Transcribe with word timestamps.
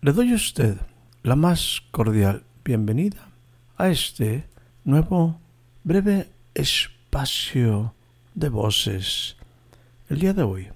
Le 0.00 0.12
doy 0.12 0.30
a 0.30 0.36
usted 0.36 0.76
la 1.24 1.34
más 1.34 1.82
cordial 1.90 2.44
bienvenida 2.64 3.30
a 3.76 3.88
este 3.88 4.44
nuevo 4.84 5.40
breve 5.82 6.28
espacio 6.54 7.94
de 8.32 8.48
voces. 8.48 9.36
El 10.08 10.20
día 10.20 10.34
de 10.34 10.44
hoy, 10.44 10.68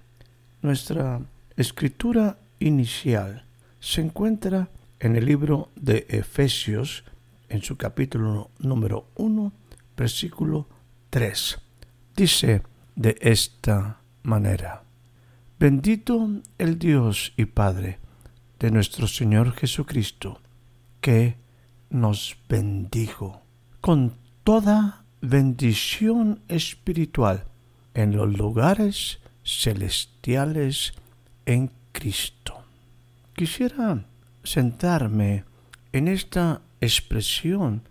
nuestra 0.61 1.21
escritura 1.57 2.37
inicial 2.59 3.45
se 3.79 4.01
encuentra 4.01 4.69
en 4.99 5.15
el 5.15 5.25
libro 5.27 5.69
de 5.77 6.05
Efesios, 6.09 7.05
en 7.49 7.63
su 7.63 7.77
capítulo 7.77 8.51
número 8.59 9.07
1, 9.15 9.53
versículo 9.97 10.67
3. 11.11 11.61
Dice 12.17 12.63
de 12.97 13.17
esta 13.21 14.01
manera, 14.25 14.83
Bendito 15.61 16.29
el 16.59 16.77
Dios 16.77 17.33
y 17.37 17.45
Padre 17.45 18.02
de 18.63 18.71
nuestro 18.71 19.09
Señor 19.09 19.55
Jesucristo, 19.55 20.41
que 21.01 21.35
nos 21.91 22.37
bendijo 22.49 23.43
con 23.81 24.15
toda 24.45 25.05
bendición 25.21 26.43
espiritual 26.47 27.43
en 27.93 28.17
los 28.17 28.33
lugares 28.39 29.19
celestiales 29.43 30.95
en 31.45 31.73
Cristo. 31.91 32.63
Quisiera 33.35 34.05
sentarme 34.45 35.43
en 35.93 36.07
esta 36.07 36.63
expresión 36.81 37.83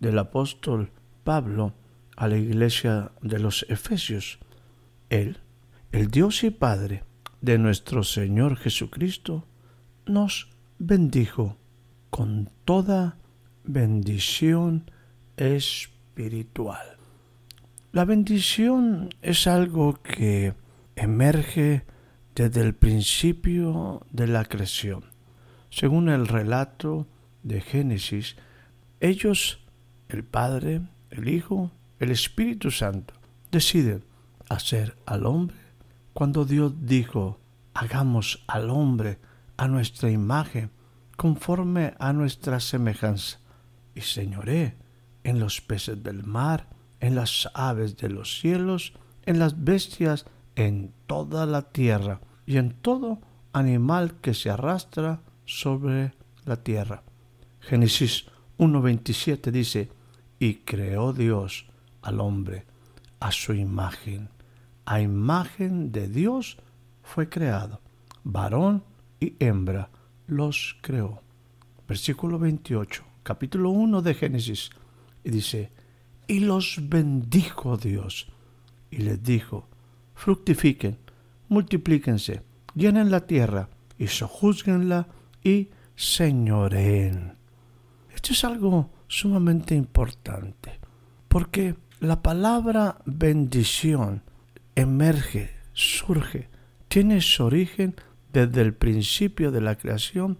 del 0.00 0.18
apóstol 0.18 0.90
Pablo 1.24 1.72
a 2.16 2.28
la 2.28 2.36
iglesia 2.36 3.10
de 3.22 3.38
los 3.38 3.64
Efesios. 3.70 4.38
Él, 5.08 5.38
el 5.92 6.10
Dios 6.10 6.44
y 6.44 6.50
Padre 6.50 7.04
de 7.40 7.56
nuestro 7.56 8.04
Señor 8.04 8.58
Jesucristo, 8.58 9.46
nos 10.10 10.48
bendijo 10.78 11.56
con 12.10 12.50
toda 12.64 13.16
bendición 13.64 14.90
espiritual. 15.36 16.96
La 17.92 18.04
bendición 18.04 19.10
es 19.22 19.46
algo 19.46 20.00
que 20.02 20.54
emerge 20.96 21.84
desde 22.34 22.60
el 22.60 22.74
principio 22.74 24.06
de 24.10 24.26
la 24.26 24.44
creación. 24.44 25.04
Según 25.70 26.08
el 26.08 26.26
relato 26.26 27.06
de 27.42 27.60
Génesis, 27.60 28.36
ellos, 29.00 29.60
el 30.08 30.24
Padre, 30.24 30.82
el 31.10 31.28
Hijo, 31.28 31.70
el 31.98 32.10
Espíritu 32.10 32.70
Santo, 32.70 33.14
deciden 33.50 34.04
hacer 34.48 34.96
al 35.06 35.26
hombre 35.26 35.56
cuando 36.12 36.44
Dios 36.44 36.72
dijo, 36.86 37.38
hagamos 37.74 38.44
al 38.46 38.70
hombre 38.70 39.18
a 39.60 39.68
nuestra 39.68 40.10
imagen, 40.10 40.70
conforme 41.18 41.92
a 41.98 42.14
nuestra 42.14 42.60
semejanza, 42.60 43.40
y 43.94 44.00
señoré 44.00 44.78
en 45.22 45.38
los 45.38 45.60
peces 45.60 46.02
del 46.02 46.24
mar, 46.24 46.70
en 46.98 47.14
las 47.14 47.46
aves 47.52 47.98
de 47.98 48.08
los 48.08 48.40
cielos, 48.40 48.94
en 49.26 49.38
las 49.38 49.62
bestias, 49.62 50.24
en 50.56 50.94
toda 51.06 51.44
la 51.44 51.60
tierra, 51.72 52.22
y 52.46 52.56
en 52.56 52.72
todo 52.72 53.20
animal 53.52 54.14
que 54.22 54.32
se 54.32 54.48
arrastra 54.48 55.20
sobre 55.44 56.14
la 56.46 56.56
tierra. 56.56 57.02
Génesis 57.60 58.28
1.27 58.56 59.50
dice, 59.50 59.90
y 60.38 60.54
creó 60.54 61.12
Dios 61.12 61.66
al 62.00 62.20
hombre 62.20 62.64
a 63.20 63.30
su 63.30 63.52
imagen. 63.52 64.30
A 64.86 65.02
imagen 65.02 65.92
de 65.92 66.08
Dios 66.08 66.56
fue 67.02 67.28
creado. 67.28 67.82
Varón 68.24 68.84
y 69.20 69.34
hembra 69.38 69.90
los 70.26 70.76
creó. 70.80 71.22
Versículo 71.86 72.38
28, 72.38 73.04
capítulo 73.22 73.70
1 73.70 74.02
de 74.02 74.14
Génesis. 74.14 74.70
Y 75.22 75.30
dice, 75.30 75.70
y 76.26 76.40
los 76.40 76.78
bendijo 76.88 77.76
Dios. 77.76 78.28
Y 78.90 78.98
les 78.98 79.22
dijo, 79.22 79.68
fructifiquen, 80.14 80.98
multiplíquense, 81.48 82.42
llenen 82.74 83.10
la 83.10 83.26
tierra 83.26 83.68
y 83.98 84.06
sojuzguenla 84.06 85.08
y 85.42 85.68
señoreen. 85.94 87.34
Esto 88.14 88.32
es 88.32 88.44
algo 88.44 88.90
sumamente 89.08 89.74
importante, 89.74 90.78
porque 91.28 91.74
la 92.00 92.22
palabra 92.22 92.98
bendición 93.04 94.22
emerge, 94.74 95.50
surge, 95.72 96.48
tiene 96.88 97.20
su 97.20 97.44
origen 97.44 97.94
desde 98.32 98.62
el 98.62 98.74
principio 98.74 99.50
de 99.50 99.60
la 99.60 99.76
creación, 99.76 100.38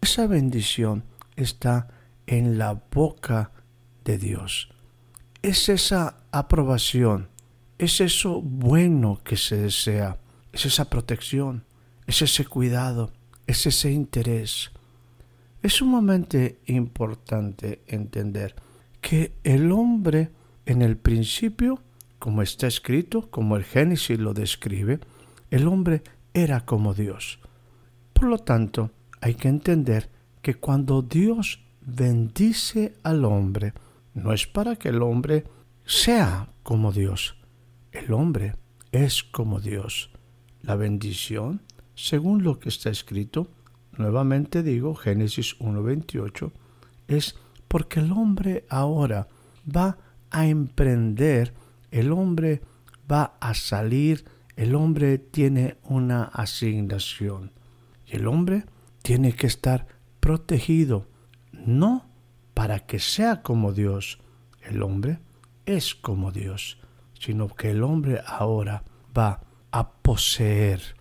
esa 0.00 0.26
bendición 0.26 1.04
está 1.36 1.88
en 2.26 2.58
la 2.58 2.82
boca 2.92 3.52
de 4.04 4.18
Dios. 4.18 4.70
Es 5.42 5.68
esa 5.68 6.16
aprobación, 6.32 7.28
es 7.78 8.00
eso 8.00 8.40
bueno 8.42 9.20
que 9.24 9.36
se 9.36 9.56
desea, 9.56 10.18
es 10.52 10.66
esa 10.66 10.90
protección, 10.90 11.64
es 12.06 12.22
ese 12.22 12.44
cuidado, 12.44 13.12
es 13.46 13.66
ese 13.66 13.90
interés. 13.90 14.70
Es 15.62 15.74
sumamente 15.74 16.58
importante 16.66 17.82
entender 17.86 18.54
que 19.00 19.32
el 19.44 19.72
hombre 19.72 20.30
en 20.66 20.82
el 20.82 20.96
principio, 20.96 21.80
como 22.18 22.42
está 22.42 22.66
escrito, 22.66 23.30
como 23.30 23.56
el 23.56 23.64
Génesis 23.64 24.18
lo 24.18 24.34
describe, 24.34 25.00
el 25.50 25.66
hombre 25.66 26.02
era 26.34 26.64
como 26.64 26.94
Dios. 26.94 27.38
Por 28.12 28.28
lo 28.28 28.38
tanto, 28.38 28.90
hay 29.20 29.34
que 29.34 29.48
entender 29.48 30.10
que 30.42 30.54
cuando 30.54 31.02
Dios 31.02 31.60
bendice 31.80 32.94
al 33.02 33.24
hombre, 33.24 33.72
no 34.14 34.32
es 34.32 34.46
para 34.46 34.76
que 34.76 34.88
el 34.88 35.02
hombre 35.02 35.44
sea 35.84 36.48
como 36.62 36.92
Dios. 36.92 37.36
El 37.92 38.12
hombre 38.12 38.54
es 38.92 39.22
como 39.22 39.60
Dios. 39.60 40.10
La 40.62 40.76
bendición, 40.76 41.62
según 41.94 42.42
lo 42.42 42.58
que 42.58 42.68
está 42.68 42.90
escrito, 42.90 43.48
nuevamente 43.96 44.62
digo 44.62 44.94
Génesis 44.94 45.58
1.28, 45.58 46.52
es 47.08 47.36
porque 47.68 48.00
el 48.00 48.12
hombre 48.12 48.64
ahora 48.68 49.28
va 49.64 49.98
a 50.30 50.46
emprender, 50.46 51.54
el 51.90 52.12
hombre 52.12 52.60
va 53.10 53.36
a 53.40 53.54
salir 53.54 54.24
el 54.60 54.74
hombre 54.74 55.16
tiene 55.16 55.78
una 55.84 56.24
asignación 56.24 57.50
y 58.04 58.16
el 58.16 58.26
hombre 58.26 58.66
tiene 59.00 59.32
que 59.32 59.46
estar 59.46 59.86
protegido, 60.20 61.06
no 61.50 62.04
para 62.52 62.80
que 62.80 62.98
sea 62.98 63.40
como 63.40 63.72
Dios, 63.72 64.20
el 64.60 64.82
hombre 64.82 65.18
es 65.64 65.94
como 65.94 66.30
Dios, 66.30 66.76
sino 67.18 67.48
que 67.48 67.70
el 67.70 67.82
hombre 67.82 68.20
ahora 68.26 68.84
va 69.16 69.40
a 69.70 69.92
poseer, 69.92 70.94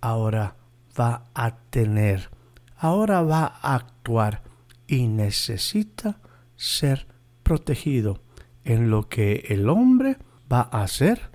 ahora 0.00 0.54
va 0.96 1.24
a 1.34 1.56
tener, 1.56 2.30
ahora 2.76 3.22
va 3.22 3.46
a 3.46 3.74
actuar 3.74 4.44
y 4.86 5.08
necesita 5.08 6.20
ser 6.54 7.08
protegido 7.42 8.22
en 8.62 8.90
lo 8.90 9.08
que 9.08 9.46
el 9.48 9.68
hombre 9.68 10.18
va 10.50 10.68
a 10.70 10.84
hacer 10.84 11.32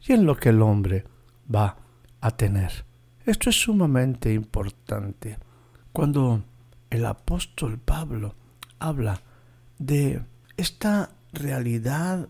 y 0.00 0.14
en 0.14 0.24
lo 0.24 0.34
que 0.38 0.48
el 0.48 0.62
hombre 0.62 1.09
va 1.54 1.76
a 2.20 2.30
tener. 2.30 2.84
Esto 3.24 3.50
es 3.50 3.60
sumamente 3.60 4.32
importante. 4.32 5.38
Cuando 5.92 6.42
el 6.90 7.06
apóstol 7.06 7.78
Pablo 7.78 8.34
habla 8.78 9.20
de 9.78 10.22
esta 10.56 11.10
realidad 11.32 12.28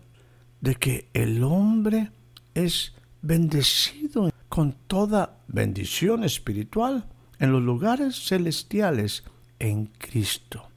de 0.61 0.75
que 0.75 1.09
el 1.13 1.43
hombre 1.43 2.11
es 2.53 2.93
bendecido 3.21 4.31
con 4.49 4.73
toda 4.87 5.39
bendición 5.47 6.23
espiritual 6.23 7.05
en 7.39 7.51
los 7.51 7.61
lugares 7.61 8.27
celestiales 8.27 9.23
en 9.59 9.87
Cristo. 9.97 10.67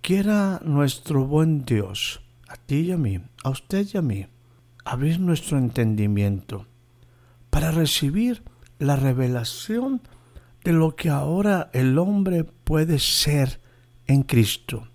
Quiera 0.00 0.60
nuestro 0.64 1.26
buen 1.26 1.64
Dios, 1.64 2.20
a 2.48 2.56
ti 2.56 2.80
y 2.80 2.92
a 2.92 2.98
mí, 2.98 3.20
a 3.42 3.50
usted 3.50 3.86
y 3.92 3.96
a 3.96 4.02
mí, 4.02 4.26
abrir 4.84 5.20
nuestro 5.20 5.58
entendimiento 5.58 6.66
para 7.54 7.70
recibir 7.70 8.42
la 8.80 8.96
revelación 8.96 10.00
de 10.64 10.72
lo 10.72 10.96
que 10.96 11.08
ahora 11.08 11.70
el 11.72 12.00
hombre 12.00 12.42
puede 12.42 12.98
ser 12.98 13.60
en 14.08 14.24
Cristo. 14.24 14.88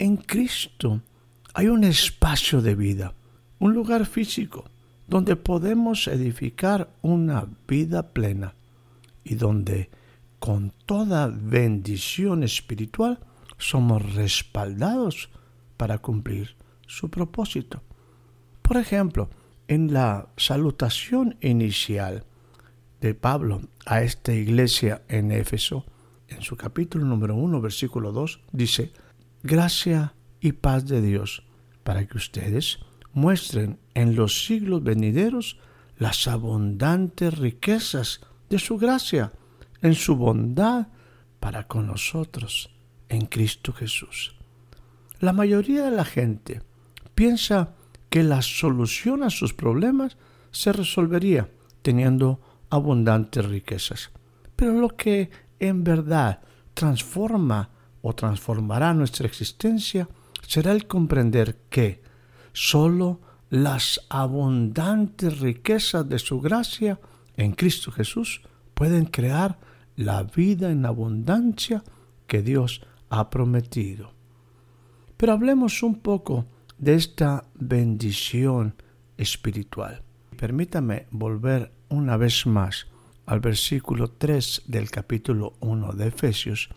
En 0.00 0.16
Cristo 0.16 1.02
hay 1.54 1.68
un 1.68 1.84
espacio 1.84 2.62
de 2.62 2.74
vida, 2.74 3.14
un 3.60 3.74
lugar 3.74 4.06
físico 4.06 4.64
donde 5.06 5.36
podemos 5.36 6.08
edificar 6.08 6.90
una 7.00 7.46
vida 7.68 8.08
plena 8.08 8.54
y 9.22 9.36
donde 9.36 9.88
con 10.40 10.72
toda 10.86 11.28
bendición 11.28 12.42
espiritual 12.42 13.20
somos 13.56 14.16
respaldados 14.16 15.30
para 15.76 15.98
cumplir 15.98 16.56
su 16.88 17.08
propósito. 17.08 17.82
Por 18.62 18.78
ejemplo, 18.78 19.30
en 19.70 19.92
la 19.92 20.26
salutación 20.36 21.36
inicial 21.40 22.24
de 23.00 23.14
Pablo 23.14 23.60
a 23.86 24.02
esta 24.02 24.34
iglesia 24.34 25.02
en 25.06 25.30
Éfeso, 25.30 25.86
en 26.26 26.42
su 26.42 26.56
capítulo 26.56 27.04
número 27.04 27.36
1, 27.36 27.60
versículo 27.60 28.10
2, 28.10 28.40
dice, 28.50 28.92
gracia 29.44 30.14
y 30.40 30.52
paz 30.52 30.86
de 30.86 31.00
Dios, 31.00 31.44
para 31.84 32.04
que 32.04 32.16
ustedes 32.16 32.80
muestren 33.12 33.78
en 33.94 34.16
los 34.16 34.44
siglos 34.44 34.82
venideros 34.82 35.60
las 35.98 36.26
abundantes 36.26 37.38
riquezas 37.38 38.22
de 38.48 38.58
su 38.58 38.76
gracia, 38.76 39.30
en 39.82 39.94
su 39.94 40.16
bondad 40.16 40.88
para 41.38 41.68
con 41.68 41.86
nosotros, 41.86 42.74
en 43.08 43.26
Cristo 43.26 43.72
Jesús. 43.72 44.34
La 45.20 45.32
mayoría 45.32 45.84
de 45.84 45.92
la 45.92 46.04
gente 46.04 46.60
piensa 47.14 47.76
que 48.10 48.22
la 48.22 48.42
solución 48.42 49.22
a 49.22 49.30
sus 49.30 49.54
problemas 49.54 50.18
se 50.50 50.72
resolvería 50.72 51.48
teniendo 51.82 52.40
abundantes 52.68 53.46
riquezas. 53.46 54.10
Pero 54.56 54.72
lo 54.72 54.88
que 54.88 55.30
en 55.58 55.84
verdad 55.84 56.40
transforma 56.74 57.70
o 58.02 58.14
transformará 58.14 58.92
nuestra 58.94 59.26
existencia 59.26 60.08
será 60.46 60.72
el 60.72 60.86
comprender 60.86 61.62
que 61.70 62.02
sólo 62.52 63.20
las 63.48 64.00
abundantes 64.08 65.40
riquezas 65.40 66.08
de 66.08 66.18
su 66.18 66.40
gracia 66.40 67.00
en 67.36 67.52
Cristo 67.52 67.90
Jesús 67.90 68.42
pueden 68.74 69.06
crear 69.06 69.58
la 69.96 70.22
vida 70.22 70.70
en 70.70 70.86
abundancia 70.86 71.82
que 72.26 72.42
Dios 72.42 72.82
ha 73.08 73.28
prometido. 73.28 74.12
Pero 75.16 75.32
hablemos 75.32 75.82
un 75.82 75.96
poco 75.96 76.46
de 76.80 76.94
esta 76.94 77.44
bendición 77.54 78.74
espiritual. 79.18 80.02
Permítame 80.36 81.06
volver 81.10 81.72
una 81.90 82.16
vez 82.16 82.46
más 82.46 82.86
al 83.26 83.40
versículo 83.40 84.08
3 84.08 84.62
del 84.66 84.90
capítulo 84.90 85.54
1 85.60 85.92
de 85.92 86.08
Efesios, 86.08 86.70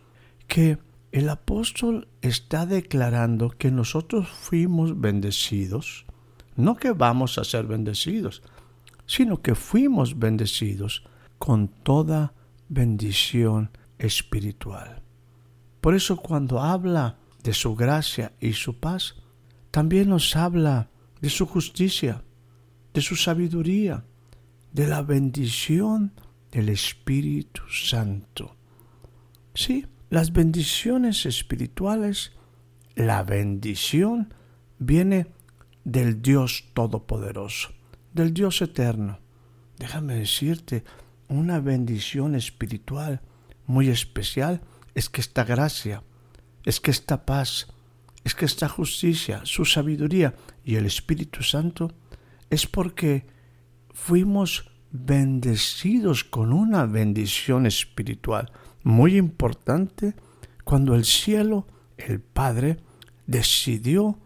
que 0.46 0.78
el 1.14 1.30
apóstol 1.30 2.10
está 2.22 2.66
declarando 2.66 3.50
que 3.52 3.72
nosotros 3.72 4.28
fuimos 4.28 5.00
bendecidos, 5.00 6.06
no 6.58 6.76
que 6.76 6.92
vamos 6.92 7.38
a 7.38 7.46
ser 7.46 7.66
bendecidos, 7.66 8.44
sino 9.06 9.42
que 9.42 9.56
fuimos 9.56 10.20
bendecidos 10.20 11.06
con 11.40 11.70
toda 11.70 12.34
bendición 12.68 13.72
espiritual. 13.98 15.02
Por 15.80 15.96
eso 15.96 16.18
cuando 16.18 16.60
habla 16.60 17.18
de 17.42 17.54
su 17.54 17.76
gracia 17.76 18.34
y 18.42 18.54
su 18.54 18.80
paz, 18.80 19.23
también 19.74 20.10
nos 20.10 20.36
habla 20.36 20.92
de 21.20 21.32
su 21.32 21.48
justicia, 21.48 22.24
de 22.94 23.02
su 23.02 23.16
sabiduría, 23.16 24.06
de 24.72 24.86
la 24.86 25.02
bendición 25.02 26.14
del 26.52 26.70
Espíritu 26.70 27.64
Santo. 27.72 28.56
Sí, 29.56 29.88
las 30.12 30.32
bendiciones 30.32 31.26
espirituales, 31.26 32.34
la 32.94 33.24
bendición 33.24 34.36
viene 34.78 35.26
del 35.84 36.22
Dios 36.22 36.66
Todopoderoso, 36.76 37.70
del 38.14 38.32
Dios 38.32 38.62
Eterno. 38.62 39.18
Déjame 39.80 40.14
decirte, 40.14 40.84
una 41.30 41.60
bendición 41.60 42.36
espiritual 42.36 43.22
muy 43.66 43.90
especial 43.90 44.62
es 44.94 45.10
que 45.10 45.22
esta 45.22 45.44
gracia, 45.44 46.04
es 46.64 46.80
que 46.80 46.92
esta 46.92 47.26
paz, 47.26 47.73
es 48.24 48.36
que 48.36 48.46
esta 48.46 48.70
justicia, 48.70 49.42
su 49.44 49.66
sabiduría 49.66 50.34
y 50.64 50.76
el 50.76 50.86
Espíritu 50.86 51.44
Santo 51.44 51.92
es 52.50 52.68
porque 52.68 53.26
fuimos 53.94 54.70
bendecidos 54.92 56.24
con 56.24 56.54
una 56.54 56.86
bendición 56.86 57.66
espiritual 57.66 58.52
muy 58.84 59.18
importante 59.18 60.16
cuando 60.64 60.96
el 60.96 61.04
cielo, 61.04 61.68
el 61.98 62.20
Padre, 62.20 62.78
decidió 63.26 64.20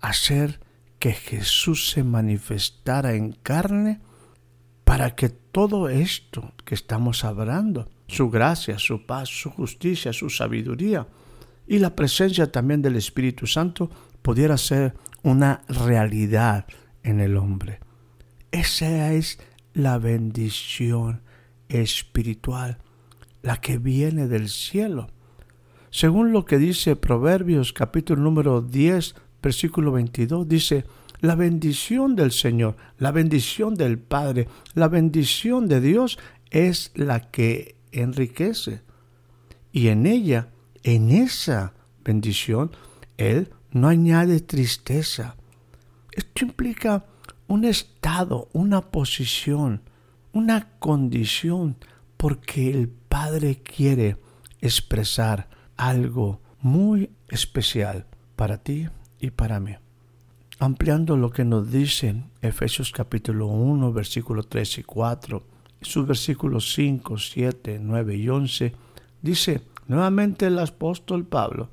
hacer 0.00 0.60
que 0.98 1.12
Jesús 1.12 1.90
se 1.90 2.04
manifestara 2.04 3.14
en 3.14 3.32
carne 3.32 4.00
para 4.84 5.14
que 5.14 5.28
todo 5.28 5.88
esto 5.88 6.52
que 6.64 6.74
estamos 6.74 7.24
hablando, 7.24 7.88
su 8.06 8.28
gracia, 8.28 8.78
su 8.78 9.06
paz, 9.06 9.28
su 9.28 9.50
justicia, 9.50 10.12
su 10.12 10.28
sabiduría 10.28 11.06
y 11.70 11.78
la 11.78 11.94
presencia 11.94 12.50
también 12.50 12.82
del 12.82 12.96
Espíritu 12.96 13.46
Santo 13.46 13.88
pudiera 14.22 14.58
ser 14.58 14.92
una 15.22 15.62
realidad 15.68 16.66
en 17.04 17.20
el 17.20 17.36
hombre. 17.36 17.78
Esa 18.50 19.12
es 19.12 19.38
la 19.72 19.98
bendición 19.98 21.22
espiritual, 21.68 22.78
la 23.42 23.60
que 23.60 23.78
viene 23.78 24.26
del 24.26 24.48
cielo. 24.48 25.10
Según 25.90 26.32
lo 26.32 26.44
que 26.44 26.58
dice 26.58 26.96
Proverbios 26.96 27.72
capítulo 27.72 28.20
número 28.20 28.62
10, 28.62 29.14
versículo 29.40 29.92
22, 29.92 30.48
dice, 30.48 30.84
la 31.20 31.36
bendición 31.36 32.16
del 32.16 32.32
Señor, 32.32 32.74
la 32.98 33.12
bendición 33.12 33.76
del 33.76 34.00
Padre, 34.00 34.48
la 34.74 34.88
bendición 34.88 35.68
de 35.68 35.80
Dios 35.80 36.18
es 36.50 36.90
la 36.96 37.30
que 37.30 37.76
enriquece. 37.92 38.82
Y 39.70 39.86
en 39.86 40.06
ella, 40.06 40.48
en 40.82 41.10
esa 41.10 41.74
bendición, 42.04 42.72
Él 43.16 43.50
no 43.70 43.88
añade 43.88 44.40
tristeza. 44.40 45.36
Esto 46.12 46.44
implica 46.44 47.04
un 47.46 47.64
estado, 47.64 48.48
una 48.52 48.80
posición, 48.90 49.82
una 50.32 50.68
condición, 50.78 51.76
porque 52.16 52.70
el 52.70 52.88
Padre 52.88 53.60
quiere 53.62 54.16
expresar 54.60 55.48
algo 55.76 56.40
muy 56.60 57.10
especial 57.28 58.06
para 58.36 58.58
ti 58.58 58.88
y 59.18 59.30
para 59.30 59.60
mí. 59.60 59.74
Ampliando 60.58 61.16
lo 61.16 61.30
que 61.30 61.44
nos 61.44 61.70
dice 61.72 62.22
Efesios 62.42 62.92
capítulo 62.92 63.46
1, 63.46 63.92
versículo 63.92 64.42
3 64.42 64.78
y 64.78 64.82
4, 64.82 65.42
sus 65.80 66.06
versículos 66.06 66.72
5, 66.74 67.16
7, 67.16 67.78
9 67.80 68.16
y 68.16 68.28
11, 68.28 68.74
dice 69.22 69.62
nuevamente 69.90 70.46
el 70.46 70.56
apóstol 70.60 71.26
Pablo, 71.26 71.68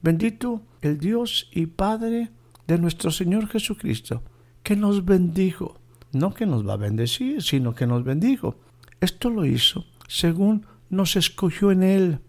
bendito 0.00 0.62
el 0.80 0.98
Dios 0.98 1.50
y 1.52 1.66
Padre 1.66 2.30
de 2.66 2.78
nuestro 2.78 3.10
Señor 3.10 3.46
Jesucristo, 3.46 4.22
que 4.62 4.74
nos 4.74 5.04
bendijo. 5.04 5.78
No 6.12 6.32
que 6.32 6.46
nos 6.46 6.66
va 6.66 6.74
a 6.74 6.78
bendecir, 6.78 7.42
sino 7.42 7.74
que 7.74 7.86
nos 7.86 8.04
bendijo. 8.04 8.56
Esto 9.00 9.28
lo 9.28 9.44
hizo 9.44 9.84
según 10.08 10.66
nos 10.88 11.14
escogió 11.16 11.70
en 11.70 11.82
Él, 11.82 12.20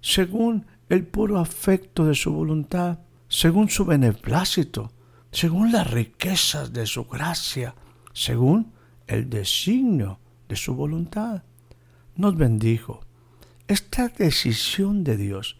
según 0.00 0.64
el 0.88 1.06
puro 1.06 1.38
afecto 1.38 2.06
de 2.06 2.14
su 2.14 2.32
voluntad, 2.32 3.00
según 3.28 3.68
su 3.68 3.84
beneplácito, 3.84 4.92
según 5.30 5.72
las 5.72 5.90
riquezas 5.90 6.72
de 6.72 6.86
su 6.86 7.04
gracia, 7.04 7.74
según 8.14 8.72
el 9.06 9.28
designio 9.28 10.20
de 10.48 10.56
su 10.56 10.74
voluntad. 10.74 11.42
Nos 12.16 12.34
bendijo. 12.34 13.07
Esta 13.68 14.08
decisión 14.08 15.04
de 15.04 15.18
Dios 15.18 15.58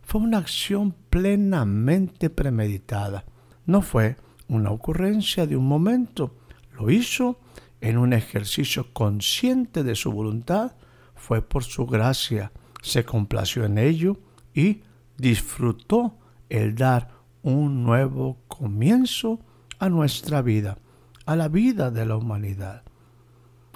fue 0.00 0.22
una 0.22 0.38
acción 0.38 0.94
plenamente 1.10 2.30
premeditada. 2.30 3.26
No 3.66 3.82
fue 3.82 4.16
una 4.48 4.70
ocurrencia 4.70 5.46
de 5.46 5.58
un 5.58 5.68
momento, 5.68 6.38
lo 6.72 6.90
hizo 6.90 7.38
en 7.82 7.98
un 7.98 8.14
ejercicio 8.14 8.94
consciente 8.94 9.82
de 9.82 9.94
su 9.94 10.10
voluntad, 10.10 10.72
fue 11.14 11.42
por 11.42 11.62
su 11.62 11.84
gracia, 11.86 12.50
se 12.80 13.04
complació 13.04 13.66
en 13.66 13.76
ello 13.76 14.16
y 14.54 14.80
disfrutó 15.18 16.16
el 16.48 16.74
dar 16.74 17.10
un 17.42 17.84
nuevo 17.84 18.38
comienzo 18.48 19.38
a 19.78 19.90
nuestra 19.90 20.40
vida, 20.40 20.78
a 21.26 21.36
la 21.36 21.48
vida 21.48 21.90
de 21.90 22.06
la 22.06 22.16
humanidad. 22.16 22.84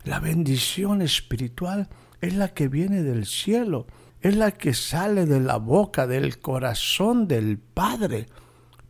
La 0.05 0.21
bendición 0.21 1.03
espiritual 1.03 1.91
es 2.25 2.35
la 2.35 2.49
que 2.55 2.69
viene 2.69 3.03
del 3.03 3.27
cielo, 3.27 3.87
es 4.21 4.37
la 4.37 4.53
que 4.53 4.75
sale 4.75 5.27
de 5.27 5.41
la 5.41 5.57
boca, 5.57 6.07
del 6.07 6.41
corazón 6.41 7.29
del 7.29 7.59
Padre 7.59 8.27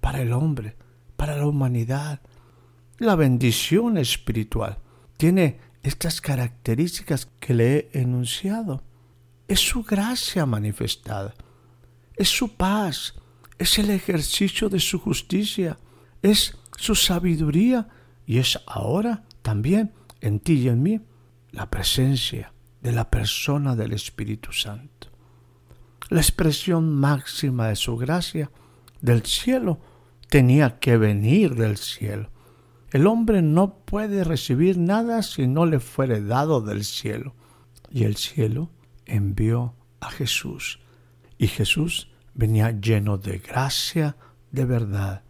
para 0.00 0.22
el 0.22 0.32
hombre 0.32 0.76
para 1.16 1.36
la 1.36 1.46
humanidad. 1.46 2.20
La 2.98 3.16
bendición 3.16 3.98
espiritual 3.98 4.78
tiene 5.16 5.58
estas 5.82 6.20
características 6.20 7.28
que 7.40 7.54
le 7.54 7.76
he 7.76 8.00
enunciado. 8.00 8.82
Es 9.48 9.60
su 9.60 9.82
gracia 9.82 10.46
manifestada, 10.46 11.34
es 12.16 12.28
su 12.28 12.56
paz, 12.56 13.14
es 13.58 13.78
el 13.78 13.90
ejercicio 13.90 14.68
de 14.68 14.80
su 14.80 14.98
justicia, 14.98 15.78
es 16.22 16.56
su 16.76 16.94
sabiduría 16.94 17.88
y 18.26 18.38
es 18.38 18.58
ahora 18.66 19.24
también 19.42 19.92
en 20.20 20.40
ti 20.40 20.54
y 20.54 20.68
en 20.68 20.82
mí 20.82 21.00
la 21.50 21.68
presencia 21.68 22.53
de 22.84 22.92
la 22.92 23.10
persona 23.10 23.74
del 23.74 23.94
Espíritu 23.94 24.52
Santo. 24.52 25.08
La 26.10 26.20
expresión 26.20 26.94
máxima 26.94 27.68
de 27.68 27.76
su 27.76 27.96
gracia 27.96 28.50
del 29.00 29.24
cielo 29.24 29.80
tenía 30.28 30.78
que 30.78 30.98
venir 30.98 31.54
del 31.54 31.78
cielo. 31.78 32.28
El 32.92 33.06
hombre 33.06 33.40
no 33.40 33.78
puede 33.78 34.22
recibir 34.22 34.76
nada 34.76 35.22
si 35.22 35.46
no 35.46 35.64
le 35.64 35.80
fuere 35.80 36.20
dado 36.20 36.60
del 36.60 36.84
cielo. 36.84 37.34
Y 37.90 38.04
el 38.04 38.16
cielo 38.16 38.70
envió 39.06 39.74
a 40.00 40.10
Jesús. 40.10 40.78
Y 41.38 41.46
Jesús 41.46 42.10
venía 42.34 42.70
lleno 42.70 43.16
de 43.16 43.38
gracia, 43.38 44.16
de 44.52 44.66
verdad. 44.66 45.22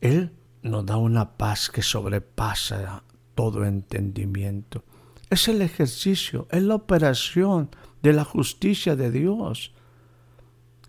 Él 0.00 0.32
nos 0.62 0.86
da 0.86 0.96
una 0.96 1.36
paz 1.36 1.70
que 1.70 1.82
sobrepasa 1.82 3.02
todo 3.34 3.64
entendimiento. 3.64 4.84
Es 5.30 5.48
el 5.48 5.62
ejercicio, 5.62 6.46
es 6.50 6.62
la 6.62 6.74
operación 6.74 7.70
de 8.02 8.12
la 8.12 8.24
justicia 8.24 8.96
de 8.96 9.10
Dios. 9.10 9.72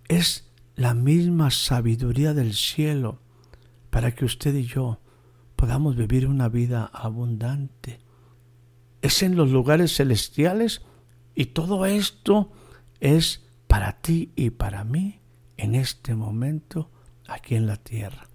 Es 0.08 0.52
la 0.76 0.94
misma 0.94 1.52
sabiduría 1.52 2.34
del 2.34 2.54
cielo 2.54 3.20
para 3.90 4.14
que 4.14 4.26
usted 4.26 4.54
y 4.56 4.66
yo 4.66 5.00
podamos 5.56 5.96
vivir 5.96 6.28
una 6.28 6.50
vida 6.50 6.90
abundante. 6.94 8.00
Es 9.02 9.24
en 9.24 9.36
los 9.36 9.52
lugares 9.52 9.96
celestiales 9.96 10.82
y 11.34 11.48
todo 11.48 11.86
esto 11.86 12.52
es 13.00 13.46
para 13.68 14.02
ti 14.02 14.32
y 14.36 14.50
para 14.50 14.84
mí 14.84 15.22
en 15.58 15.76
este 15.76 16.16
momento 16.16 16.92
aquí 17.28 17.56
en 17.56 17.68
la 17.68 17.78
tierra. 17.78 18.28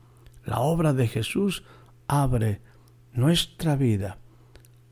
La 0.45 0.61
obra 0.61 0.93
de 0.93 1.09
Jesús 1.09 1.63
abre 2.09 2.63
nuestra 3.13 3.77
vida 3.77 4.19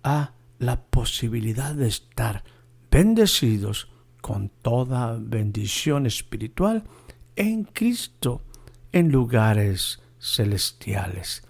a 0.03 0.35
la 0.59 0.83
posibilidad 0.83 1.75
de 1.75 1.89
estar 1.89 2.45
bendecidos 2.91 3.89
con 4.21 4.49
toda 4.49 5.17
bendición 5.21 6.07
espiritual 6.07 6.85
en 7.37 7.65
Cristo 7.65 8.43
en 8.93 9.11
lugares 9.13 10.01
celestiales 10.19 11.43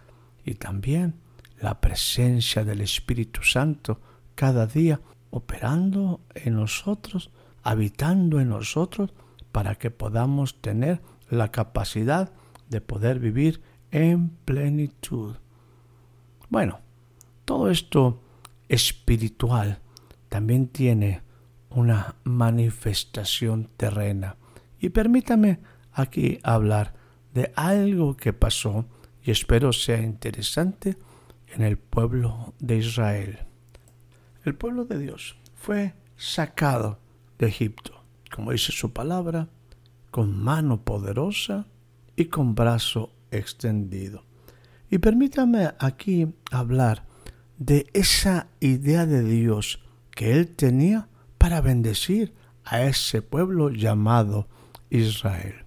y 0.44 0.54
también 0.54 1.14
la 1.60 1.80
presencia 1.80 2.64
del 2.64 2.80
Espíritu 2.80 3.42
Santo 3.42 4.00
cada 4.34 4.66
día 4.66 5.00
operando 5.30 6.20
en 6.34 6.54
nosotros, 6.54 7.30
habitando 7.62 8.40
en 8.40 8.50
nosotros 8.50 9.12
para 9.52 9.74
que 9.74 9.90
podamos 9.90 10.60
tener 10.60 11.00
la 11.30 11.50
capacidad 11.50 12.32
de 12.68 12.80
poder 12.80 13.18
vivir 13.18 13.60
en 13.90 14.28
plenitud. 14.44 15.36
Bueno, 16.48 16.80
todo 17.44 17.70
esto 17.70 18.20
espiritual 18.68 19.80
también 20.28 20.68
tiene 20.68 21.22
una 21.70 22.16
manifestación 22.24 23.70
terrena. 23.76 24.36
Y 24.80 24.90
permítame 24.90 25.60
aquí 25.92 26.38
hablar 26.42 26.94
de 27.34 27.52
algo 27.56 28.16
que 28.16 28.32
pasó 28.32 28.86
y 29.22 29.30
espero 29.30 29.72
sea 29.72 30.00
interesante 30.00 30.96
en 31.54 31.62
el 31.62 31.78
pueblo 31.78 32.54
de 32.58 32.76
Israel. 32.76 33.38
El 34.44 34.54
pueblo 34.54 34.84
de 34.84 34.98
Dios 34.98 35.36
fue 35.54 35.94
sacado 36.16 36.98
de 37.38 37.48
Egipto 37.48 37.98
como 38.34 38.52
dice 38.52 38.72
su 38.72 38.92
palabra, 38.92 39.48
con 40.10 40.42
mano 40.42 40.82
poderosa 40.82 41.66
y 42.16 42.26
con 42.26 42.54
brazo 42.54 43.12
extendido. 43.30 44.24
Y 44.90 44.98
permítame 44.98 45.70
aquí 45.78 46.34
hablar 46.50 47.04
de 47.58 47.88
esa 47.92 48.46
idea 48.60 49.04
de 49.04 49.22
Dios 49.22 49.82
que 50.12 50.32
él 50.32 50.54
tenía 50.54 51.08
para 51.38 51.60
bendecir 51.60 52.32
a 52.64 52.82
ese 52.82 53.20
pueblo 53.20 53.70
llamado 53.70 54.48
Israel. 54.90 55.64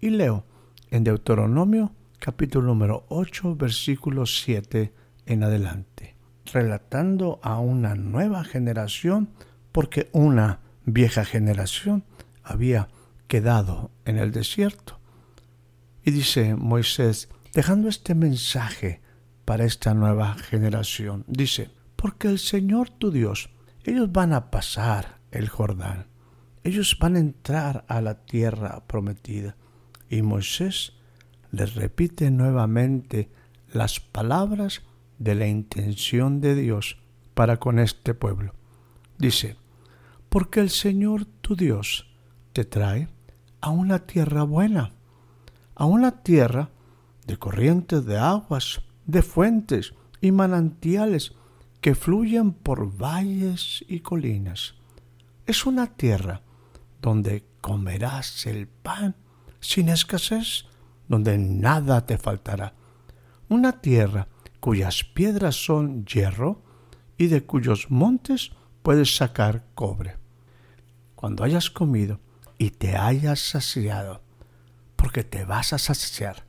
Y 0.00 0.10
leo 0.10 0.44
en 0.90 1.04
Deuteronomio 1.04 1.92
capítulo 2.18 2.66
número 2.66 3.06
8 3.08 3.54
versículo 3.54 4.26
7 4.26 4.92
en 5.26 5.44
adelante, 5.44 6.16
relatando 6.52 7.38
a 7.42 7.60
una 7.60 7.94
nueva 7.94 8.42
generación 8.44 9.30
porque 9.70 10.08
una 10.12 10.60
vieja 10.84 11.24
generación 11.24 12.04
había 12.42 12.88
quedado 13.28 13.92
en 14.04 14.18
el 14.18 14.32
desierto. 14.32 14.98
Y 16.04 16.10
dice 16.10 16.56
Moisés, 16.56 17.28
dejando 17.54 17.88
este 17.88 18.16
mensaje 18.16 19.00
para 19.44 19.64
esta 19.64 19.94
nueva 19.94 20.34
generación, 20.34 21.24
dice, 21.26 21.70
porque 21.96 22.28
el 22.28 22.38
Señor 22.38 22.90
tu 22.90 23.10
Dios, 23.10 23.50
ellos 23.84 24.10
van 24.12 24.32
a 24.32 24.50
pasar 24.50 25.18
el 25.30 25.48
Jordán, 25.48 26.06
ellos 26.62 26.96
van 27.00 27.16
a 27.16 27.20
entrar 27.20 27.84
a 27.88 28.00
la 28.00 28.24
tierra 28.24 28.84
prometida. 28.86 29.56
Y 30.08 30.22
Moisés 30.22 30.94
les 31.50 31.74
repite 31.74 32.30
nuevamente 32.30 33.30
las 33.72 34.00
palabras 34.00 34.82
de 35.18 35.34
la 35.34 35.46
intención 35.46 36.40
de 36.40 36.54
Dios 36.54 36.98
para 37.34 37.58
con 37.58 37.78
este 37.78 38.14
pueblo. 38.14 38.54
Dice, 39.18 39.56
porque 40.28 40.60
el 40.60 40.70
Señor 40.70 41.24
tu 41.24 41.56
Dios 41.56 42.06
te 42.52 42.64
trae 42.64 43.08
a 43.60 43.70
una 43.70 44.00
tierra 44.00 44.42
buena, 44.42 44.92
a 45.74 45.84
una 45.84 46.22
tierra 46.22 46.70
de 47.26 47.36
corrientes 47.36 48.04
de 48.06 48.18
aguas, 48.18 48.80
de 49.06 49.22
fuentes 49.22 49.94
y 50.20 50.32
manantiales 50.32 51.32
que 51.80 51.94
fluyen 51.94 52.52
por 52.52 52.96
valles 52.96 53.84
y 53.88 54.00
colinas. 54.00 54.74
Es 55.46 55.66
una 55.66 55.86
tierra 55.86 56.42
donde 57.00 57.44
comerás 57.60 58.46
el 58.46 58.66
pan 58.68 59.16
sin 59.60 59.88
escasez, 59.88 60.66
donde 61.08 61.38
nada 61.38 62.06
te 62.06 62.18
faltará. 62.18 62.74
Una 63.48 63.80
tierra 63.80 64.28
cuyas 64.60 65.04
piedras 65.04 65.56
son 65.56 66.04
hierro 66.04 66.62
y 67.16 67.26
de 67.28 67.44
cuyos 67.44 67.90
montes 67.90 68.52
puedes 68.82 69.16
sacar 69.16 69.64
cobre 69.74 70.20
cuando 71.20 71.44
hayas 71.44 71.68
comido 71.68 72.18
y 72.56 72.70
te 72.70 72.96
hayas 72.96 73.40
saciado, 73.40 74.22
porque 74.96 75.22
te 75.22 75.44
vas 75.44 75.74
a 75.74 75.78
saciar, 75.78 76.46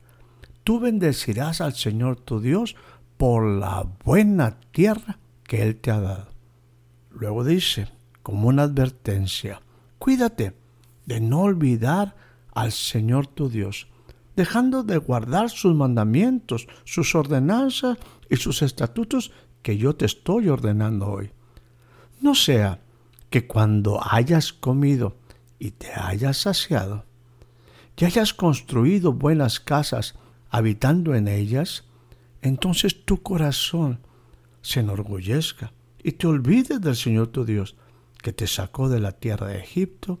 tú 0.64 0.80
bendecirás 0.80 1.60
al 1.60 1.74
Señor 1.74 2.16
tu 2.16 2.40
Dios 2.40 2.76
por 3.16 3.44
la 3.46 3.86
buena 4.04 4.58
tierra 4.72 5.18
que 5.44 5.62
Él 5.62 5.76
te 5.76 5.90
ha 5.90 6.00
dado. 6.00 6.28
Luego 7.10 7.44
dice, 7.44 7.88
como 8.22 8.48
una 8.48 8.62
advertencia, 8.64 9.60
cuídate 9.98 10.54
de 11.06 11.20
no 11.20 11.42
olvidar 11.42 12.16
al 12.54 12.72
Señor 12.72 13.26
tu 13.26 13.48
Dios, 13.48 13.88
dejando 14.36 14.82
de 14.82 14.98
guardar 14.98 15.50
sus 15.50 15.74
mandamientos, 15.74 16.66
sus 16.84 17.14
ordenanzas 17.14 17.98
y 18.30 18.36
sus 18.36 18.62
estatutos 18.62 19.32
que 19.62 19.76
yo 19.76 19.94
te 19.94 20.06
estoy 20.06 20.48
ordenando 20.48 21.08
hoy. 21.08 21.30
No 22.20 22.34
sea 22.34 22.80
que 23.30 23.46
cuando 23.46 24.00
hayas 24.02 24.52
comido 24.52 25.16
y 25.58 25.72
te 25.72 25.92
hayas 25.92 26.38
saciado, 26.38 27.04
y 28.02 28.04
hayas 28.04 28.34
construido 28.34 29.12
buenas 29.12 29.60
casas 29.60 30.16
habitando 30.52 31.14
en 31.14 31.28
ellas, 31.28 31.84
entonces 32.42 33.06
tu 33.06 33.22
corazón 33.22 34.00
se 34.60 34.80
enorgullezca 34.80 35.72
y 36.04 36.12
te 36.12 36.26
olvides 36.26 36.78
del 36.78 36.94
Señor 36.94 37.28
tu 37.28 37.46
Dios, 37.46 37.74
que 38.22 38.34
te 38.34 38.46
sacó 38.46 38.90
de 38.90 39.00
la 39.00 39.12
tierra 39.12 39.48
de 39.48 39.60
Egipto, 39.60 40.20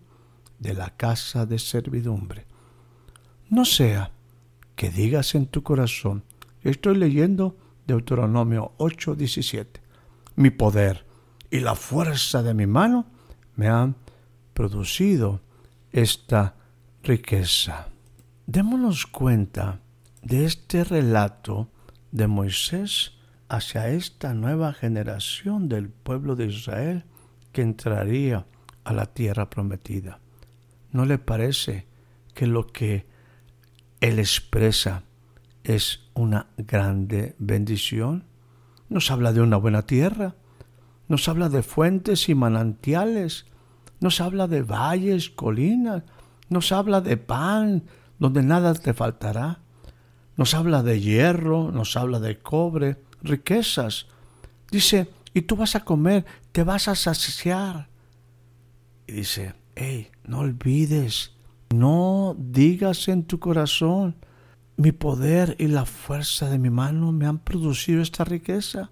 de 0.58 0.72
la 0.72 0.96
casa 0.96 1.44
de 1.44 1.58
servidumbre. 1.58 2.46
No 3.50 3.66
sea 3.66 4.10
que 4.74 4.88
digas 4.88 5.34
en 5.34 5.46
tu 5.46 5.62
corazón, 5.62 6.24
estoy 6.62 6.96
leyendo 6.96 7.58
Deuteronomio 7.86 8.72
8:17, 8.78 9.82
mi 10.36 10.48
poder, 10.48 11.04
y 11.50 11.60
la 11.60 11.74
fuerza 11.74 12.42
de 12.42 12.54
mi 12.54 12.66
mano 12.66 13.04
me 13.54 13.68
han 13.68 13.96
producido 14.54 15.42
esta 15.92 16.56
riqueza. 17.02 17.88
Démonos 18.46 19.06
cuenta 19.06 19.82
de 20.22 20.44
este 20.44 20.84
relato 20.84 21.68
de 22.10 22.26
Moisés 22.26 23.12
hacia 23.48 23.88
esta 23.88 24.34
nueva 24.34 24.72
generación 24.72 25.68
del 25.68 25.88
pueblo 25.88 26.36
de 26.36 26.46
Israel 26.46 27.04
que 27.52 27.62
entraría 27.62 28.46
a 28.84 28.92
la 28.92 29.06
tierra 29.06 29.50
prometida. 29.50 30.20
¿No 30.90 31.04
le 31.04 31.18
parece 31.18 31.86
que 32.34 32.46
lo 32.46 32.66
que 32.66 33.06
él 34.00 34.18
expresa 34.18 35.04
es 35.64 36.00
una 36.14 36.48
grande 36.56 37.36
bendición. 37.38 38.24
Nos 38.88 39.10
habla 39.10 39.32
de 39.32 39.40
una 39.40 39.56
buena 39.56 39.82
tierra, 39.82 40.34
nos 41.08 41.28
habla 41.28 41.48
de 41.48 41.62
fuentes 41.62 42.28
y 42.28 42.34
manantiales, 42.34 43.46
nos 44.00 44.20
habla 44.20 44.48
de 44.48 44.62
valles, 44.62 45.30
colinas, 45.30 46.02
nos 46.48 46.72
habla 46.72 47.00
de 47.00 47.16
pan, 47.16 47.84
donde 48.18 48.42
nada 48.42 48.74
te 48.74 48.92
faltará, 48.92 49.60
nos 50.36 50.54
habla 50.54 50.82
de 50.82 51.00
hierro, 51.00 51.70
nos 51.72 51.96
habla 51.96 52.18
de 52.20 52.38
cobre, 52.38 52.96
riquezas. 53.22 54.06
Dice, 54.70 55.08
y 55.34 55.42
tú 55.42 55.56
vas 55.56 55.76
a 55.76 55.84
comer, 55.84 56.24
te 56.52 56.62
vas 56.62 56.88
a 56.88 56.94
saciar. 56.94 57.88
Y 59.06 59.12
dice, 59.12 59.54
hey, 59.74 60.10
no 60.24 60.40
olvides, 60.40 61.32
no 61.70 62.34
digas 62.38 63.08
en 63.08 63.24
tu 63.24 63.38
corazón, 63.38 64.16
mi 64.76 64.92
poder 64.92 65.54
y 65.58 65.66
la 65.66 65.84
fuerza 65.84 66.48
de 66.48 66.58
mi 66.58 66.70
mano 66.70 67.12
me 67.12 67.26
han 67.26 67.38
producido 67.38 68.00
esta 68.00 68.24
riqueza. 68.24 68.90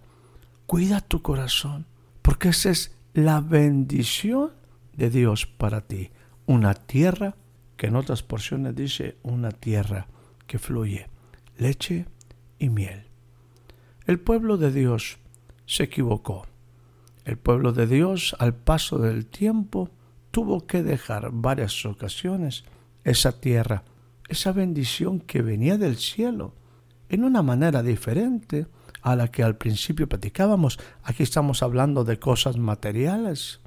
Cuida 0.66 1.00
tu 1.00 1.22
corazón, 1.22 1.86
porque 2.22 2.50
esa 2.50 2.70
es 2.70 2.94
la 3.14 3.40
bendición 3.40 4.52
de 4.94 5.10
Dios 5.10 5.46
para 5.46 5.80
ti. 5.80 6.10
Una 6.46 6.74
tierra 6.74 7.34
que 7.76 7.86
en 7.86 7.96
otras 7.96 8.22
porciones 8.22 8.76
dice 8.76 9.16
una 9.22 9.50
tierra 9.50 10.06
que 10.46 10.58
fluye 10.58 11.08
leche 11.60 12.06
y 12.58 12.70
miel. 12.70 13.04
El 14.06 14.18
pueblo 14.18 14.56
de 14.56 14.72
Dios 14.72 15.18
se 15.66 15.84
equivocó. 15.84 16.46
El 17.24 17.36
pueblo 17.36 17.72
de 17.72 17.86
Dios 17.86 18.34
al 18.38 18.54
paso 18.54 18.98
del 18.98 19.26
tiempo 19.26 19.90
tuvo 20.30 20.66
que 20.66 20.82
dejar 20.82 21.30
varias 21.32 21.84
ocasiones 21.84 22.64
esa 23.04 23.40
tierra, 23.40 23.84
esa 24.28 24.52
bendición 24.52 25.20
que 25.20 25.42
venía 25.42 25.76
del 25.76 25.96
cielo, 25.96 26.54
en 27.08 27.24
una 27.24 27.42
manera 27.42 27.82
diferente 27.82 28.66
a 29.02 29.16
la 29.16 29.28
que 29.28 29.42
al 29.42 29.56
principio 29.56 30.08
platicábamos. 30.08 30.78
Aquí 31.02 31.22
estamos 31.22 31.62
hablando 31.62 32.04
de 32.04 32.18
cosas 32.18 32.56
materiales. 32.56 33.60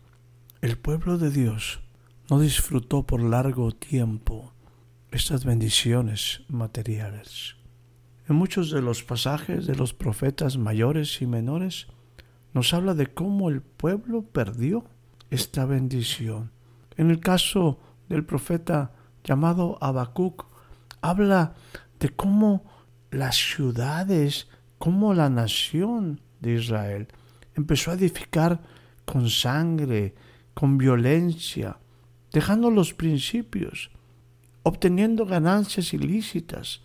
El 0.62 0.77
pueblo 0.77 1.17
de 1.17 1.29
Dios 1.29 1.81
no 2.29 2.39
disfrutó 2.39 3.03
por 3.03 3.21
largo 3.21 3.71
tiempo 3.71 4.53
estas 5.12 5.45
bendiciones 5.45 6.41
materiales. 6.47 7.62
En 8.30 8.36
muchos 8.36 8.72
de 8.72 8.82
los 8.82 9.03
pasajes 9.03 9.68
de 9.68 9.75
los 9.75 9.94
profetas 9.94 10.58
mayores 10.58 11.22
y 11.22 11.27
menores 11.27 11.88
nos 12.53 12.74
habla 12.74 12.94
de 12.94 13.08
cómo 13.08 13.50
el 13.50 13.62
pueblo 13.62 14.22
perdió 14.22 14.86
esta 15.30 15.65
bendición. 15.65 16.51
En 16.96 17.10
el 17.10 17.20
caso 17.20 17.80
del 18.08 18.24
profeta 18.24 18.94
llamado 19.24 19.77
Habacuc, 19.82 20.46
habla 21.01 21.56
de 22.00 22.10
cómo 22.10 22.63
las 23.12 23.36
ciudades, 23.36 24.48
cómo 24.77 25.13
la 25.13 25.30
nación 25.30 26.22
de 26.39 26.53
Israel 26.53 27.08
empezó 27.56 27.92
a 27.92 27.96
edificar 27.96 28.62
con 29.06 29.30
sangre, 29.30 30.15
con 30.53 30.77
violencia, 30.77 31.77
dejando 32.32 32.72
los 32.72 32.94
principios, 32.94 33.92
obteniendo 34.63 35.25
ganancias 35.25 35.94
ilícitas, 35.94 36.82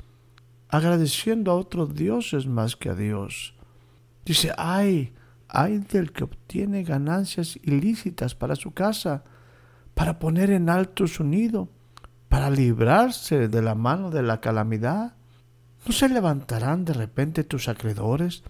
agradeciendo 0.68 1.50
a 1.50 1.56
otros 1.56 1.94
dioses 1.94 2.46
más 2.46 2.76
que 2.76 2.90
a 2.90 2.94
Dios. 2.94 3.54
Dice, 4.24 4.52
ay, 4.56 5.14
ay 5.48 5.78
del 5.78 6.12
que 6.12 6.24
obtiene 6.24 6.82
ganancias 6.82 7.58
ilícitas 7.62 8.34
para 8.34 8.56
su 8.56 8.72
casa, 8.72 9.24
para 9.94 10.18
poner 10.18 10.50
en 10.50 10.68
alto 10.68 11.06
su 11.06 11.24
nido, 11.24 11.68
para 12.28 12.50
librarse 12.50 13.48
de 13.48 13.62
la 13.62 13.74
mano 13.74 14.10
de 14.10 14.22
la 14.22 14.40
calamidad. 14.40 15.14
¿No 15.86 15.92
se 15.92 16.08
levantarán 16.08 16.84
de 16.84 16.92
repente 16.92 17.44
tus 17.44 17.68
acreedores 17.68 18.42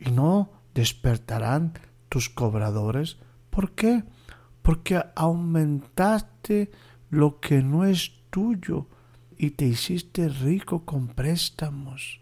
y 0.00 0.10
no 0.10 0.50
despertarán 0.74 1.74
tus 2.08 2.30
cobradores? 2.30 3.18
¿Por 3.50 3.72
qué? 3.72 4.04
Porque 4.62 5.04
aumentaste 5.14 6.70
lo 7.10 7.38
que 7.40 7.62
no 7.62 7.84
es 7.84 8.12
tuyo 8.30 8.86
y 9.38 9.50
te 9.50 9.66
hiciste 9.66 10.28
rico 10.28 10.84
con 10.84 11.08
préstamos. 11.08 12.20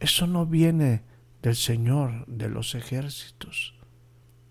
Eso 0.00 0.26
no 0.26 0.46
viene 0.46 1.02
del 1.42 1.56
Señor 1.56 2.26
de 2.26 2.48
los 2.48 2.74
ejércitos. 2.74 3.74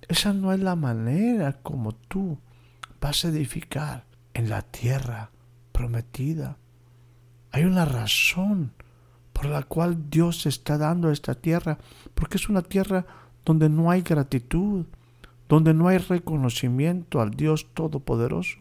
Esa 0.07 0.33
no 0.33 0.53
es 0.53 0.59
la 0.59 0.75
manera 0.75 1.53
como 1.61 1.93
tú 1.93 2.37
vas 2.99 3.25
a 3.25 3.29
edificar 3.29 4.05
en 4.33 4.49
la 4.49 4.61
tierra 4.61 5.31
prometida. 5.71 6.57
Hay 7.51 7.63
una 7.63 7.85
razón 7.85 8.73
por 9.33 9.45
la 9.45 9.63
cual 9.63 10.09
Dios 10.09 10.45
está 10.45 10.77
dando 10.77 11.11
esta 11.11 11.35
tierra, 11.35 11.77
porque 12.13 12.37
es 12.37 12.49
una 12.49 12.61
tierra 12.61 13.05
donde 13.45 13.69
no 13.69 13.91
hay 13.91 14.01
gratitud, 14.01 14.85
donde 15.49 15.73
no 15.73 15.87
hay 15.87 15.97
reconocimiento 15.97 17.21
al 17.21 17.31
Dios 17.31 17.67
Todopoderoso. 17.73 18.59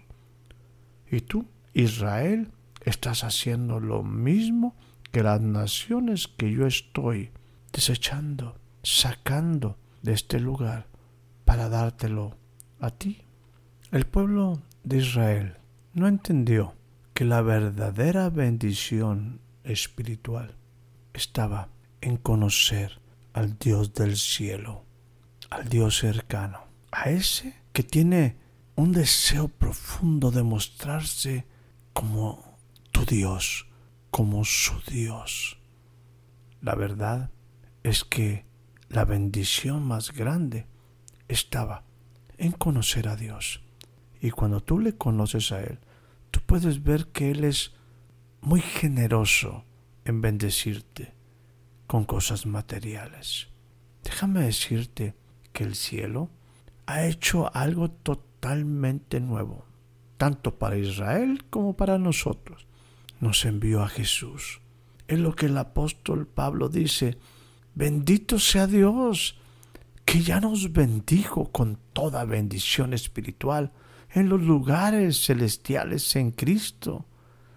Y 1.10 1.20
tú, 1.20 1.46
Israel, 1.74 2.50
estás 2.84 3.24
haciendo 3.24 3.80
lo 3.80 4.02
mismo 4.02 4.74
que 5.10 5.22
las 5.22 5.40
naciones 5.40 6.28
que 6.28 6.50
yo 6.50 6.66
estoy 6.66 7.30
desechando, 7.72 8.58
sacando 8.82 9.76
de 10.02 10.12
este 10.12 10.40
lugar 10.40 10.86
para 11.44 11.68
dártelo 11.68 12.36
a 12.80 12.90
ti. 12.90 13.22
El 13.90 14.06
pueblo 14.06 14.60
de 14.84 14.98
Israel 14.98 15.56
no 15.94 16.08
entendió 16.08 16.74
que 17.14 17.24
la 17.24 17.42
verdadera 17.42 18.30
bendición 18.30 19.40
espiritual 19.64 20.56
estaba 21.12 21.68
en 22.00 22.16
conocer 22.16 23.00
al 23.32 23.58
Dios 23.58 23.94
del 23.94 24.16
cielo, 24.16 24.84
al 25.50 25.68
Dios 25.68 25.98
cercano, 25.98 26.60
a 26.90 27.10
ese 27.10 27.54
que 27.72 27.82
tiene 27.82 28.36
un 28.76 28.92
deseo 28.92 29.48
profundo 29.48 30.30
de 30.30 30.42
mostrarse 30.42 31.46
como 31.92 32.51
tu 32.92 33.04
Dios 33.04 33.66
como 34.10 34.44
su 34.44 34.74
Dios. 34.88 35.58
La 36.60 36.74
verdad 36.74 37.30
es 37.82 38.04
que 38.04 38.44
la 38.88 39.04
bendición 39.04 39.82
más 39.82 40.12
grande 40.12 40.66
estaba 41.26 41.84
en 42.38 42.52
conocer 42.52 43.08
a 43.08 43.16
Dios. 43.16 43.62
Y 44.20 44.30
cuando 44.30 44.60
tú 44.60 44.78
le 44.78 44.96
conoces 44.96 45.50
a 45.50 45.62
Él, 45.62 45.80
tú 46.30 46.40
puedes 46.46 46.84
ver 46.84 47.08
que 47.08 47.30
Él 47.30 47.44
es 47.44 47.72
muy 48.42 48.60
generoso 48.60 49.64
en 50.04 50.20
bendecirte 50.20 51.14
con 51.86 52.04
cosas 52.04 52.46
materiales. 52.46 53.48
Déjame 54.04 54.40
decirte 54.40 55.14
que 55.52 55.64
el 55.64 55.74
cielo 55.74 56.30
ha 56.86 57.04
hecho 57.06 57.50
algo 57.54 57.90
totalmente 57.90 59.20
nuevo, 59.20 59.64
tanto 60.18 60.58
para 60.58 60.76
Israel 60.76 61.44
como 61.50 61.76
para 61.76 61.98
nosotros 61.98 62.66
nos 63.22 63.44
envió 63.44 63.82
a 63.82 63.88
Jesús. 63.88 64.60
Es 65.06 65.18
lo 65.20 65.36
que 65.36 65.46
el 65.46 65.56
apóstol 65.56 66.26
Pablo 66.26 66.68
dice, 66.68 67.18
bendito 67.72 68.40
sea 68.40 68.66
Dios, 68.66 69.38
que 70.04 70.22
ya 70.22 70.40
nos 70.40 70.72
bendijo 70.72 71.52
con 71.52 71.78
toda 71.92 72.24
bendición 72.24 72.92
espiritual 72.92 73.70
en 74.10 74.28
los 74.28 74.42
lugares 74.42 75.24
celestiales 75.24 76.16
en 76.16 76.32
Cristo. 76.32 77.06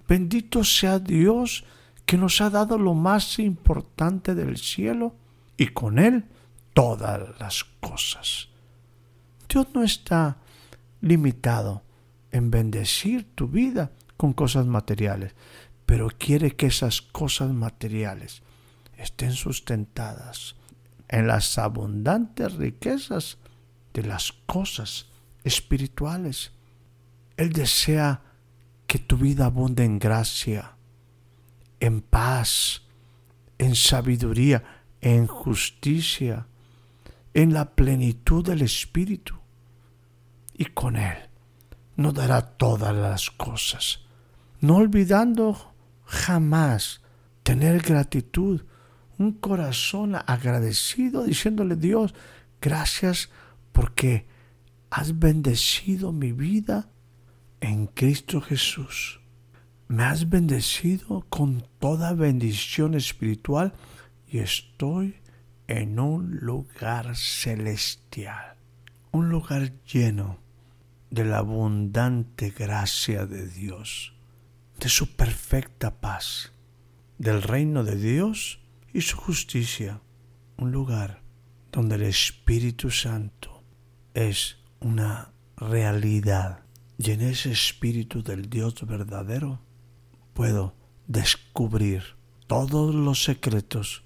Bendito 0.08 0.63
sea 0.63 0.99
Dios 0.99 1.65
que 2.06 2.17
nos 2.17 2.41
ha 2.41 2.51
dado 2.51 2.78
lo 2.78 2.93
más 2.93 3.39
importante 3.39 4.36
del 4.36 4.58
cielo 4.58 5.15
y 5.58 5.69
con 5.69 5.97
Él 5.97 6.25
todas 6.75 7.39
las 7.39 7.63
cosas. 7.82 8.49
Dios 9.49 9.65
no 9.73 9.82
está 9.82 10.38
limitado 11.01 11.82
en 12.32 12.51
bendecir 12.51 13.34
tu 13.34 13.47
vida 13.47 13.91
con 14.17 14.34
cosas 14.34 14.65
materiales, 14.65 15.34
pero 15.86 16.10
quiere 16.10 16.56
que 16.56 16.67
esas 16.67 17.01
cosas 17.01 17.51
materiales 17.51 18.41
estén 18.97 19.34
sustentadas 19.34 20.56
en 21.08 21.28
las 21.28 21.58
abundantes 21.58 22.54
riquezas 22.54 23.38
de 23.93 24.04
las 24.04 24.32
cosas 24.45 25.08
espirituales. 25.43 26.51
Él 27.38 27.51
desea 27.54 28.21
que 28.88 28.99
tu 28.99 29.17
vida 29.17 29.45
abunde 29.45 29.84
en 29.84 29.99
gracia, 29.99 30.75
en 31.80 32.01
paz, 32.01 32.84
en 33.58 33.75
sabiduría, 33.75 34.63
en 35.01 35.28
justicia, 35.28 36.47
en 37.34 37.54
la 37.54 37.75
plenitud 37.75 38.45
del 38.45 38.62
Espíritu. 38.62 39.36
Y 40.54 40.65
con 40.65 40.95
Él 40.95 41.17
nos 41.97 42.13
dará 42.13 42.41
todas 42.41 42.95
las 42.95 43.30
cosas 43.30 44.04
no 44.65 44.78
olvidando 44.78 45.75
jamás 46.06 47.01
tener 47.43 47.82
gratitud, 47.82 48.65
un 49.19 49.34
corazón 49.34 50.15
agradecido, 50.15 51.23
diciéndole 51.23 51.75
Dios, 51.75 52.15
gracias 52.60 53.30
porque 53.71 54.25
has 54.89 55.19
bendecido 55.19 56.12
mi 56.12 56.32
vida 56.32 56.89
en 57.62 57.88
Cristo 57.88 58.41
Jesús. 58.41 59.21
me 59.88 60.04
has 60.04 60.30
bendecido 60.30 61.28
con 61.30 61.63
toda 61.78 62.13
bendición 62.13 62.95
espiritual 62.95 63.73
y 64.28 64.39
estoy 64.39 65.17
en 65.67 65.99
un 65.99 66.38
lugar 66.38 67.15
celestial, 67.15 68.56
un 69.12 69.30
lugar 69.30 69.73
lleno 69.84 70.39
de 71.12 71.23
la 71.23 71.38
abundante 71.38 72.49
gracia 72.49 73.28
de 73.28 73.47
Dios, 73.47 74.14
de 74.79 74.89
su 74.89 75.15
perfecta 75.15 75.99
paz, 75.99 76.51
del 77.17 77.41
reino 77.41 77.83
de 77.83 77.95
Dios 77.95 78.59
y 78.93 79.01
su 79.01 79.17
justicia, 79.17 80.01
un 80.57 80.71
lugar 80.71 81.21
donde 81.71 81.95
el 81.95 82.03
Espíritu 82.03 82.91
Santo 82.91 83.63
es 84.13 84.57
una 84.79 85.31
realidad. 85.57 86.59
Y 86.97 87.11
en 87.11 87.21
ese 87.21 87.51
espíritu 87.51 88.23
del 88.23 88.49
Dios 88.49 88.75
verdadero 88.88 89.59
puedo 90.33 90.73
descubrir 91.07 92.15
todos 92.47 92.95
los 92.95 93.23
secretos 93.23 94.03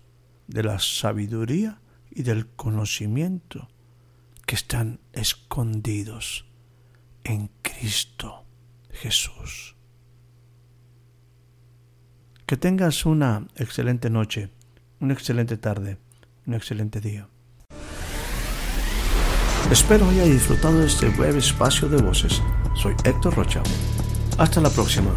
de 0.48 0.64
la 0.64 0.80
sabiduría 0.80 1.80
y 2.10 2.24
del 2.24 2.48
conocimiento 2.48 3.68
que 4.46 4.56
están 4.56 5.00
escondidos 5.14 6.46
en 7.24 7.52
Cristo 7.62 8.46
Jesús. 8.92 9.76
Que 12.50 12.58
tengas 12.58 13.06
una 13.06 13.46
excelente 13.58 14.10
noche, 14.10 14.50
una 15.00 15.14
excelente 15.14 15.56
tarde, 15.56 16.00
un 16.48 16.56
excelente 16.56 17.00
día. 17.00 17.28
Espero 19.70 20.10
haya 20.10 20.24
disfrutado 20.24 20.80
de 20.80 20.88
este 20.88 21.10
breve 21.10 21.38
espacio 21.38 21.88
de 21.88 22.02
voces. 22.02 22.42
Soy 22.74 22.96
Héctor 23.04 23.36
Rocha. 23.36 23.62
Hasta 24.40 24.62
la 24.62 24.72
próxima. 24.72 25.12